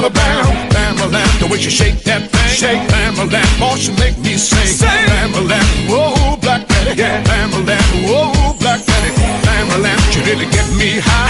Alabama, 0.00 0.48
Bama 0.72 1.12
the 1.40 1.46
way 1.52 1.60
she 1.60 1.68
shake 1.68 2.00
that 2.08 2.24
thing, 2.32 2.48
shake. 2.48 2.80
Bama 2.88 3.28
Lamb, 3.28 3.44
boy 3.60 3.76
she 3.76 3.92
make 4.00 4.16
me 4.24 4.40
sing, 4.40 4.64
sing. 4.64 4.88
Bama 4.88 5.44
Lamb, 5.44 5.68
whoa 5.92 6.40
black 6.40 6.66
Betty, 6.68 6.96
yeah. 6.96 7.20
Bama 7.28 7.60
Lamb, 7.68 8.08
whoa 8.08 8.56
black 8.56 8.80
Betty, 8.80 9.12
Bama 9.44 9.76
Lamb, 9.84 10.00
she 10.08 10.24
really 10.24 10.48
get 10.48 10.64
me 10.72 11.04
high, 11.04 11.28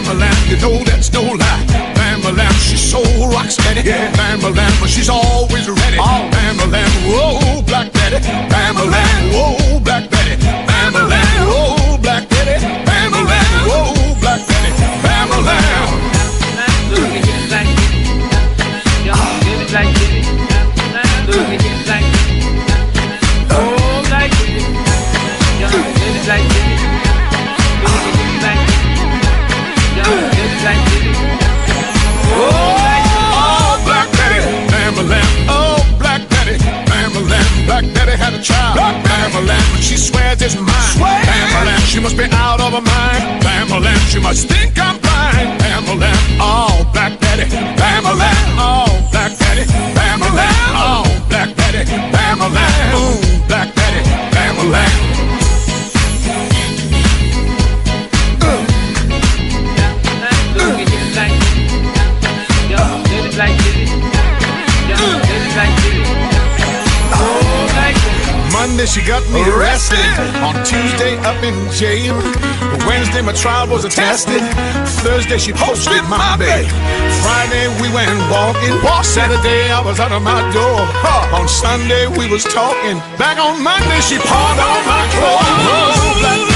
Bama 0.00 0.16
Lamb, 0.16 0.40
you 0.48 0.56
know 0.64 0.82
that's 0.88 1.12
no 1.12 1.20
lie, 1.28 1.60
Bama 1.92 2.32
Lamb, 2.32 2.56
she's 2.56 2.80
so 2.80 3.04
rock 3.28 3.50
steady, 3.52 3.84
yeah. 3.84 4.08
Bama 4.16 4.48
but 4.80 4.88
she's 4.88 5.10
always 5.10 5.68
ready, 5.68 6.00
oh. 6.00 6.24
Bama 6.32 6.72
whoa 7.04 7.60
black 7.68 7.92
Betty, 7.92 8.16
Bama 8.48 8.90
Lamb, 8.90 9.24
whoa 9.36 9.78
black. 9.80 10.15
she 39.86 39.96
swears 39.96 40.42
it's 40.42 40.56
mine. 40.56 40.92
Swear. 40.98 41.22
Bambolam, 41.22 41.80
she 41.86 42.00
must 42.00 42.16
be 42.16 42.24
out 42.32 42.60
of 42.60 42.72
her 42.74 42.82
mind. 42.82 43.42
Pamela, 43.42 43.94
she 44.10 44.18
must 44.18 44.48
think 44.48 44.76
I'm 44.78 44.98
blind. 44.98 45.60
Pamela, 45.60 46.10
all 46.40 46.84
black 46.92 47.18
Betty. 47.20 47.46
Pamela, 47.78 48.30
all 48.58 48.90
black 49.12 49.38
Betty. 49.38 49.64
Pamela, 49.94 50.48
all 50.74 51.06
black, 51.30 51.54
Betty. 51.56 51.84
Pamela, 52.14 52.66
Bambolam, 52.92 53.46
black 53.48 53.74
Betty. 53.76 54.02
Pamela. 54.34 55.45
Monday 68.76 68.92
she 68.92 69.00
got 69.08 69.24
me 69.32 69.40
arrested. 69.48 69.96
On 70.44 70.52
Tuesday 70.62 71.16
up 71.24 71.42
in 71.42 71.56
jail. 71.72 72.12
Wednesday 72.86 73.22
my 73.22 73.32
trial 73.32 73.66
was 73.68 73.86
attested. 73.86 74.42
Thursday 75.00 75.38
she 75.38 75.54
posted 75.54 76.04
my 76.10 76.36
bail. 76.36 76.68
Friday 77.24 77.68
we 77.80 77.88
went 77.94 78.12
walking. 78.30 78.76
Saturday 79.02 79.70
I 79.70 79.80
was 79.80 79.98
out 79.98 80.12
of 80.12 80.20
my 80.20 80.42
door. 80.52 80.80
On 81.32 81.48
Sunday 81.48 82.06
we 82.18 82.28
was 82.28 82.44
talking. 82.44 82.98
Back 83.16 83.38
on 83.38 83.64
Monday 83.64 84.00
she 84.02 84.18
pawned 84.18 84.60
all 84.60 84.82
my 84.84 85.04
clothes. 85.16 86.55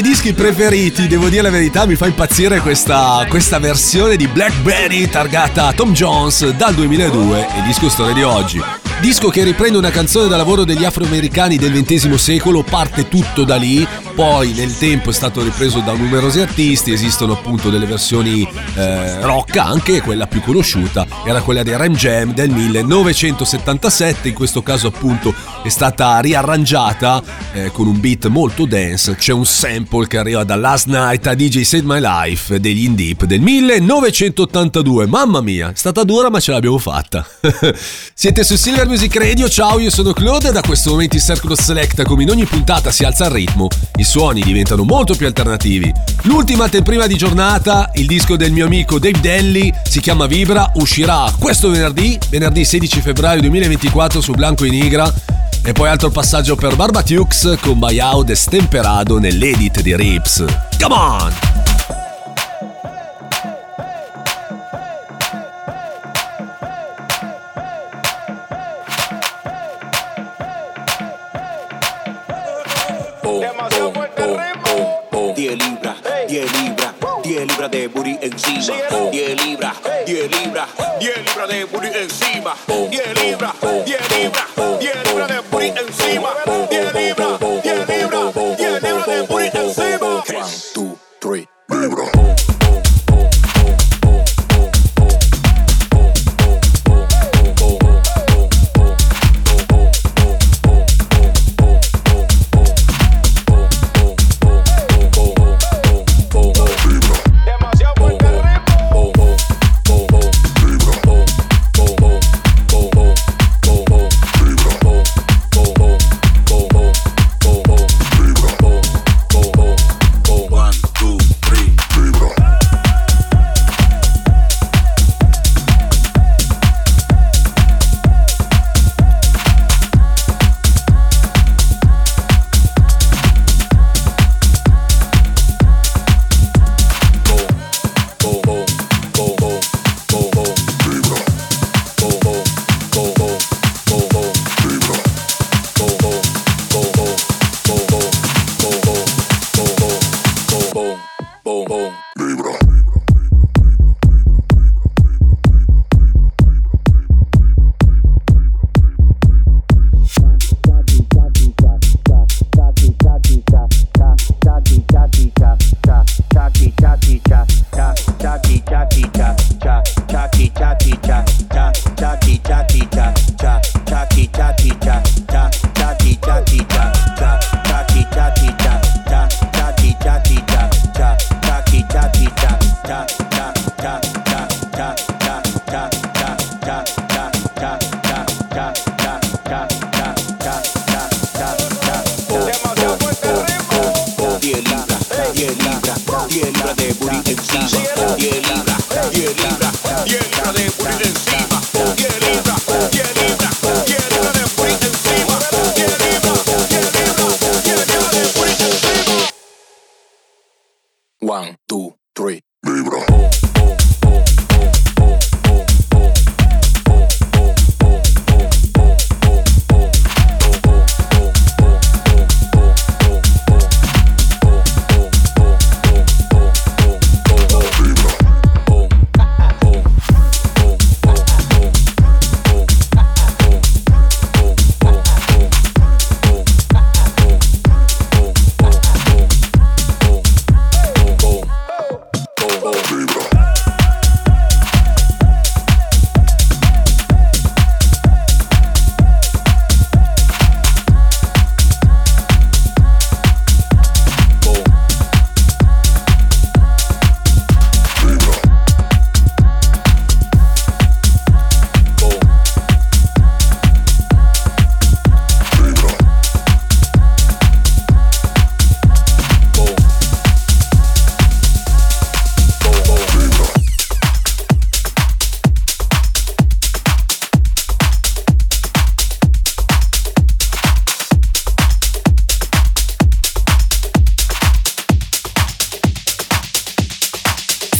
Miei 0.00 0.12
dischi 0.12 0.32
preferiti, 0.32 1.08
devo 1.08 1.28
dire 1.28 1.42
la 1.42 1.50
verità, 1.50 1.84
mi 1.84 1.96
fa 1.96 2.06
impazzire 2.06 2.60
questa, 2.60 3.26
questa 3.28 3.58
versione 3.58 4.14
di 4.14 4.28
Blackberry 4.28 5.08
targata 5.08 5.72
Tom 5.72 5.92
Jones 5.92 6.50
dal 6.50 6.72
2002, 6.74 7.46
il 7.56 7.62
disco 7.64 7.88
storia 7.88 8.14
di 8.14 8.22
oggi. 8.22 8.62
Disco 9.00 9.28
che 9.28 9.42
riprende 9.42 9.76
una 9.76 9.90
canzone 9.90 10.28
da 10.28 10.36
lavoro 10.36 10.64
degli 10.64 10.84
afroamericani 10.84 11.56
del 11.56 11.72
XX 11.72 12.14
secolo, 12.14 12.62
parte 12.62 13.08
tutto 13.08 13.42
da 13.42 13.56
lì, 13.56 13.86
poi 14.18 14.52
nel 14.52 14.76
tempo 14.76 15.10
è 15.10 15.12
stato 15.12 15.44
ripreso 15.44 15.78
da 15.78 15.92
numerosi 15.92 16.40
artisti, 16.40 16.90
esistono 16.90 17.34
appunto 17.34 17.70
delle 17.70 17.86
versioni 17.86 18.42
eh, 18.74 19.20
rock, 19.20 19.58
anche 19.58 20.00
quella 20.00 20.26
più 20.26 20.40
conosciuta 20.40 21.06
era 21.24 21.40
quella 21.40 21.62
dei 21.62 21.76
Ram 21.76 21.94
Jam 21.94 22.34
del 22.34 22.50
1977, 22.50 24.26
in 24.26 24.34
questo 24.34 24.60
caso 24.60 24.88
appunto 24.88 25.32
è 25.62 25.68
stata 25.68 26.18
riarrangiata 26.18 27.22
eh, 27.52 27.70
con 27.70 27.86
un 27.86 28.00
beat 28.00 28.26
molto 28.26 28.66
dance, 28.66 29.14
c'è 29.14 29.32
un 29.32 29.46
sample 29.46 30.08
che 30.08 30.18
arriva 30.18 30.42
da 30.42 30.56
Last 30.56 30.88
Night 30.88 31.24
a 31.28 31.34
DJ 31.34 31.60
Save 31.60 31.84
My 31.84 32.00
Life 32.00 32.58
degli 32.58 32.86
In 32.86 32.96
Deep 32.96 33.22
del 33.22 33.40
1982, 33.40 35.06
mamma 35.06 35.40
mia, 35.40 35.70
è 35.70 35.76
stata 35.76 36.02
dura 36.02 36.28
ma 36.28 36.40
ce 36.40 36.50
l'abbiamo 36.50 36.78
fatta. 36.78 37.24
Siete 38.14 38.42
su 38.42 38.56
Silver 38.56 38.88
Music 38.88 39.14
Radio, 39.14 39.48
ciao 39.48 39.78
io 39.78 39.90
sono 39.90 40.12
Claude 40.12 40.48
e 40.48 40.52
da 40.52 40.62
questo 40.62 40.90
momento 40.90 41.14
in 41.14 41.22
Circle 41.22 41.54
Select 41.54 42.02
come 42.02 42.24
in 42.24 42.30
ogni 42.30 42.46
puntata 42.46 42.90
si 42.90 43.04
alza 43.04 43.26
il 43.26 43.30
ritmo, 43.30 43.68
i 43.94 44.06
suoni 44.08 44.40
diventano 44.40 44.84
molto 44.84 45.14
più 45.14 45.26
alternativi. 45.26 45.92
L'ultima 46.22 46.64
anteprima 46.64 47.06
di 47.06 47.14
giornata, 47.14 47.90
il 47.94 48.06
disco 48.06 48.36
del 48.36 48.52
mio 48.52 48.64
amico 48.64 48.98
Dave 48.98 49.20
Delli, 49.20 49.70
si 49.84 50.00
chiama 50.00 50.24
Vibra, 50.24 50.72
uscirà 50.76 51.30
questo 51.38 51.68
venerdì, 51.68 52.18
venerdì 52.30 52.64
16 52.64 53.02
febbraio 53.02 53.42
2024 53.42 54.22
su 54.22 54.32
Blanco 54.32 54.64
e 54.64 54.70
Nigra. 54.70 55.12
E 55.62 55.72
poi 55.72 55.90
altro 55.90 56.08
passaggio 56.08 56.56
per 56.56 56.74
Barbatux 56.74 57.58
con 57.60 57.78
Bayao 57.78 58.22
Destemperado 58.22 59.18
nell'edit 59.18 59.82
di 59.82 59.94
Rips. 59.94 60.44
Come 60.80 60.94
on! 60.94 61.32
Demasiado 73.40 73.92
fuerte 73.92 73.97
el 74.28 74.38
ritmo. 74.38 75.34
10 75.34 75.56
libras, 75.58 75.96
10 76.28 76.62
libras, 76.62 76.94
10 77.22 77.46
libras 77.46 77.70
de 77.70 77.88
booty 77.88 78.18
encima. 78.20 78.76
10 79.12 79.44
libras, 79.44 79.74
10 80.06 80.30
libras, 80.30 80.68
10 81.00 81.18
libras 81.18 81.48
de 81.48 81.64
booty 81.64 81.88
encima. 81.88 82.54
10 82.66 83.22
libras, 83.22 83.52
10 83.86 84.18
libras, 84.18 84.44
10 84.80 85.04
libras 85.06 85.28
de 85.28 85.40
booty 85.50 85.68
encima. 85.68 86.30
10 86.70 86.94
libras, 86.94 87.27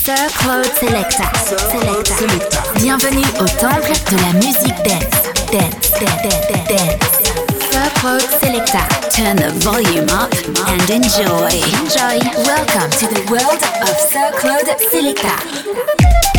Sir 0.08 0.30
Claude 0.38 0.64
Selecta. 0.64 1.30
Selecta. 1.36 2.62
Bienvenue 2.76 3.26
au 3.40 3.44
temple 3.44 3.92
de 4.10 4.16
la 4.16 4.32
musique 4.38 4.82
dance. 4.82 5.28
Dance, 5.52 5.90
dance, 6.00 6.66
dance. 6.66 7.20
Sir 7.70 7.90
Claude 7.96 8.22
Selecta. 8.40 8.88
Turn 9.10 9.36
the 9.36 9.50
volume 9.60 10.08
up 10.08 10.32
and 10.66 10.88
enjoy. 10.88 11.50
Enjoy. 11.76 12.18
Welcome 12.46 12.90
to 12.92 13.06
the 13.06 13.20
world 13.30 13.62
of 13.82 13.98
Sir 13.98 14.32
Claude 14.38 14.74
Selecta. 14.90 16.37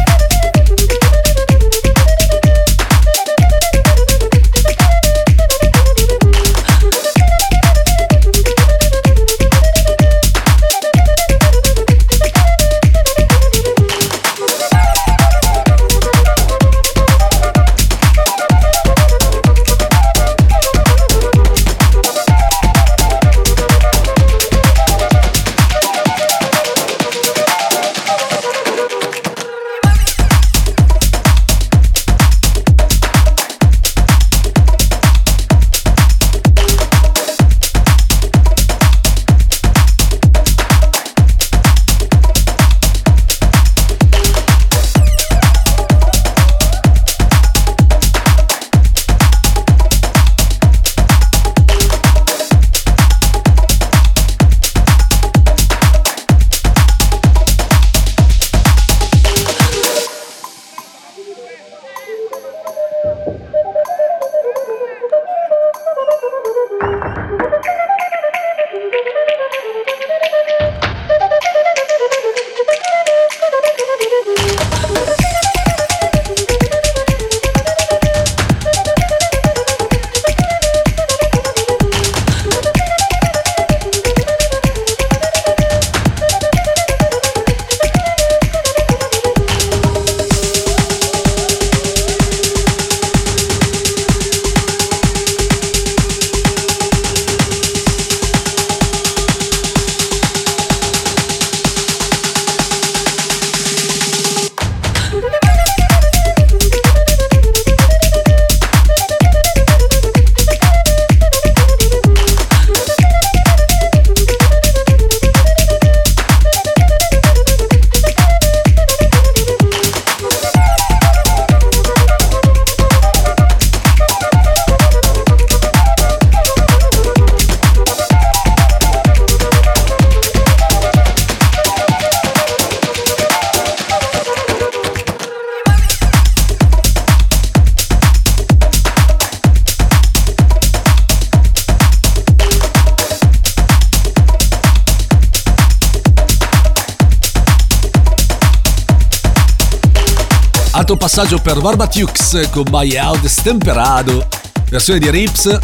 Passaggio 151.12 151.40
per 151.40 151.60
Barbatux 151.60 152.52
con 152.52 152.66
Buyout 152.70 153.26
Stemperado, 153.26 154.28
versione 154.70 155.00
di 155.00 155.10
Rips, 155.10 155.58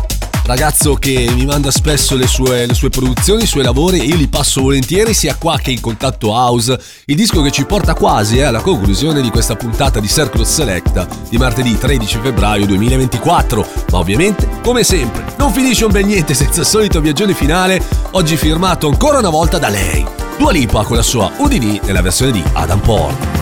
ragazzo 0.46 0.96
che 0.96 1.30
mi 1.36 1.46
manda 1.46 1.70
spesso 1.70 2.16
le 2.16 2.26
sue, 2.26 2.66
le 2.66 2.74
sue 2.74 2.90
produzioni, 2.90 3.44
i 3.44 3.46
suoi 3.46 3.62
lavori 3.62 4.00
e 4.00 4.06
io 4.06 4.16
li 4.16 4.28
passo 4.28 4.62
volentieri 4.62 5.14
sia 5.14 5.36
qua 5.36 5.60
che 5.60 5.70
in 5.70 5.82
contatto 5.82 6.30
house, 6.30 6.80
il 7.06 7.16
disco 7.16 7.44
che 7.44 7.52
ci 7.52 7.64
porta 7.66 7.94
quasi 7.94 8.38
eh, 8.38 8.42
alla 8.42 8.62
conclusione 8.62 9.22
di 9.22 9.30
questa 9.30 9.56
puntata 9.56 10.00
di 10.00 10.08
Circle 10.08 10.46
Selecta 10.46 11.08
di 11.30 11.38
martedì 11.38 11.78
13 11.78 12.18
febbraio 12.24 12.66
2024, 12.66 13.68
ma 13.92 14.00
ovviamente 14.00 14.50
come 14.64 14.84
sempre 14.84 15.26
non 15.38 15.54
finisce 15.54 15.86
un 15.86 15.92
bel 15.92 16.06
niente 16.06 16.34
senza 16.34 16.62
il 16.62 16.66
solito 16.66 17.00
viaggione 17.02 17.36
finale, 17.36 17.80
oggi 18.14 18.36
firmato 18.36 18.88
ancora 18.88 19.20
una 19.20 19.30
volta 19.30 19.60
da 19.60 19.70
lei, 19.70 20.04
Dua 20.40 20.52
Lipa 20.52 20.84
con 20.84 20.96
la 20.96 21.04
sua 21.04 21.32
Udini 21.38 21.80
nella 21.84 22.02
versione 22.02 22.32
di 22.32 22.44
Adam 22.54 22.80
Port. 22.80 23.35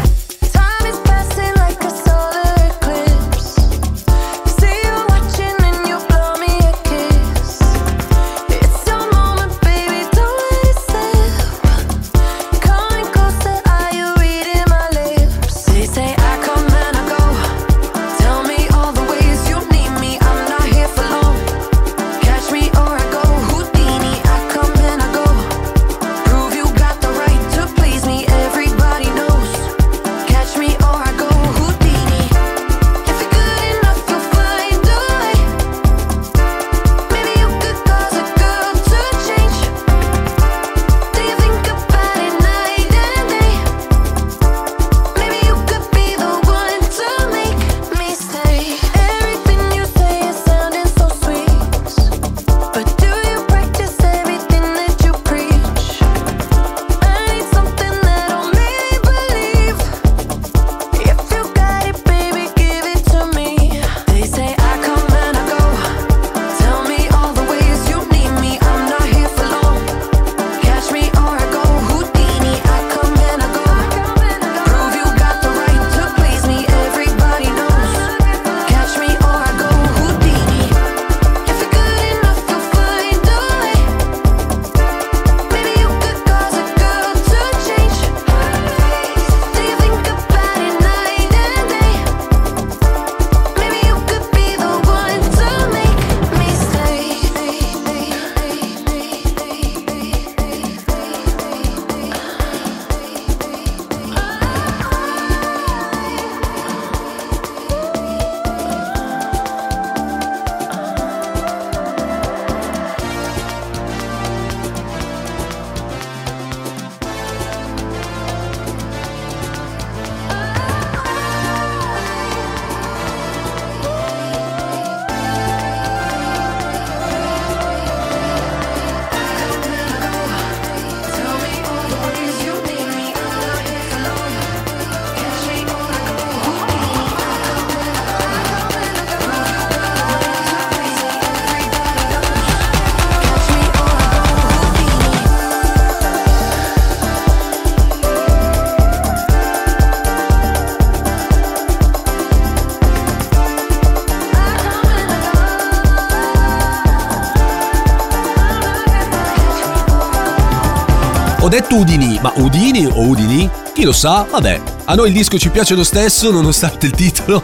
Udini, 161.74 162.20
ma 162.22 162.32
Udini 162.36 162.86
o 162.86 163.02
Udini? 163.08 163.50
Chi 163.74 163.84
lo 163.84 163.94
sa? 163.94 164.28
Vabbè, 164.30 164.62
a 164.86 164.94
noi 164.94 165.08
il 165.08 165.14
disco 165.14 165.40
ci 165.40 165.50
piace 165.50 165.74
lo 165.74 165.84
stesso 165.84 166.30
nonostante 166.30 166.86
il 166.86 166.92
titolo. 166.92 167.42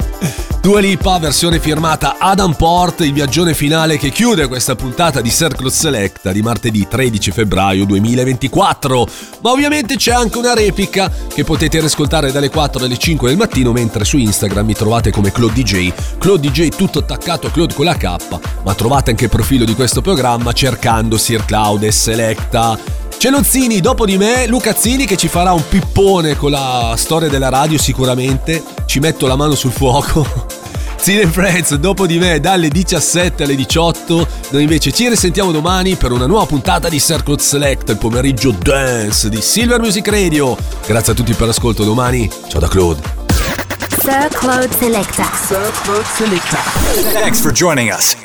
Dua 0.61 0.79
Lipa, 0.79 1.17
versione 1.17 1.59
firmata 1.59 2.17
Adam 2.19 2.53
Port, 2.53 2.99
il 2.99 3.11
viaggione 3.11 3.55
finale 3.55 3.97
che 3.97 4.11
chiude 4.11 4.47
questa 4.47 4.75
puntata 4.75 5.19
di 5.19 5.31
Circle 5.31 5.71
Selecta 5.71 6.31
di 6.31 6.43
martedì 6.43 6.87
13 6.87 7.31
febbraio 7.31 7.85
2024. 7.85 9.07
Ma 9.41 9.49
ovviamente 9.49 9.95
c'è 9.95 10.11
anche 10.11 10.37
una 10.37 10.53
replica 10.53 11.11
che 11.27 11.43
potete 11.43 11.79
riscoltare 11.81 12.31
dalle 12.31 12.49
4 12.49 12.85
alle 12.85 12.97
5 12.97 13.29
del 13.29 13.37
mattino, 13.37 13.71
mentre 13.71 14.05
su 14.05 14.17
Instagram 14.17 14.67
mi 14.67 14.73
trovate 14.73 15.09
come 15.09 15.31
Claude 15.31 15.63
DJ. 15.63 15.91
Claude 16.19 16.47
DJ 16.47 16.69
tutto 16.69 16.99
attaccato 16.99 17.47
a 17.47 17.49
Claude 17.49 17.73
con 17.73 17.85
la 17.85 17.95
K, 17.95 18.15
ma 18.63 18.75
trovate 18.75 19.09
anche 19.09 19.23
il 19.23 19.31
profilo 19.31 19.65
di 19.65 19.73
questo 19.73 20.01
programma 20.01 20.53
cercando 20.53 21.17
Sir 21.17 21.45
Cloud 21.45 21.81
e 21.81 21.91
Selecta. 21.91 22.98
C'è 23.19 23.29
lo 23.29 23.43
Zini 23.43 23.81
dopo 23.81 24.05
di 24.05 24.17
me, 24.17 24.47
Luca 24.47 24.73
Zini 24.73 25.05
che 25.05 25.17
ci 25.17 25.27
farà 25.27 25.51
un 25.51 25.67
pippone 25.67 26.37
con 26.37 26.51
la 26.51 26.93
storia 26.95 27.27
della 27.27 27.49
radio 27.49 27.77
sicuramente, 27.77 28.63
ci 28.85 28.99
metto 28.99 29.27
la 29.27 29.35
mano 29.35 29.55
sul 29.55 29.73
fuoco. 29.73 30.25
And 31.05 31.29
Friends 31.29 31.75
dopo 31.75 32.07
di 32.07 32.17
me 32.17 32.39
dalle 32.39 32.69
17 32.69 33.43
alle 33.43 33.55
18, 33.55 34.27
noi 34.51 34.61
invece 34.61 34.93
ci 34.93 35.09
risentiamo 35.09 35.51
domani 35.51 35.95
per 35.95 36.13
una 36.13 36.27
nuova 36.27 36.45
puntata 36.45 36.87
di 36.87 36.97
Circle 36.97 37.39
Select, 37.39 37.89
il 37.89 37.97
pomeriggio 37.97 38.51
dance 38.51 39.27
di 39.27 39.41
Silver 39.41 39.81
Music 39.81 40.07
Radio. 40.07 40.55
Grazie 40.85 41.11
a 41.11 41.15
tutti 41.15 41.33
per 41.33 41.47
l'ascolto 41.47 41.83
domani, 41.83 42.29
ciao 42.47 42.61
da 42.61 42.69
Claude. 42.69 43.01
Sir 44.01 44.29
Claude 44.29 44.73
Selecta. 44.77 45.25
Thanks 47.11 47.41
for 47.41 47.51
joining 47.51 47.91
us. 47.91 48.15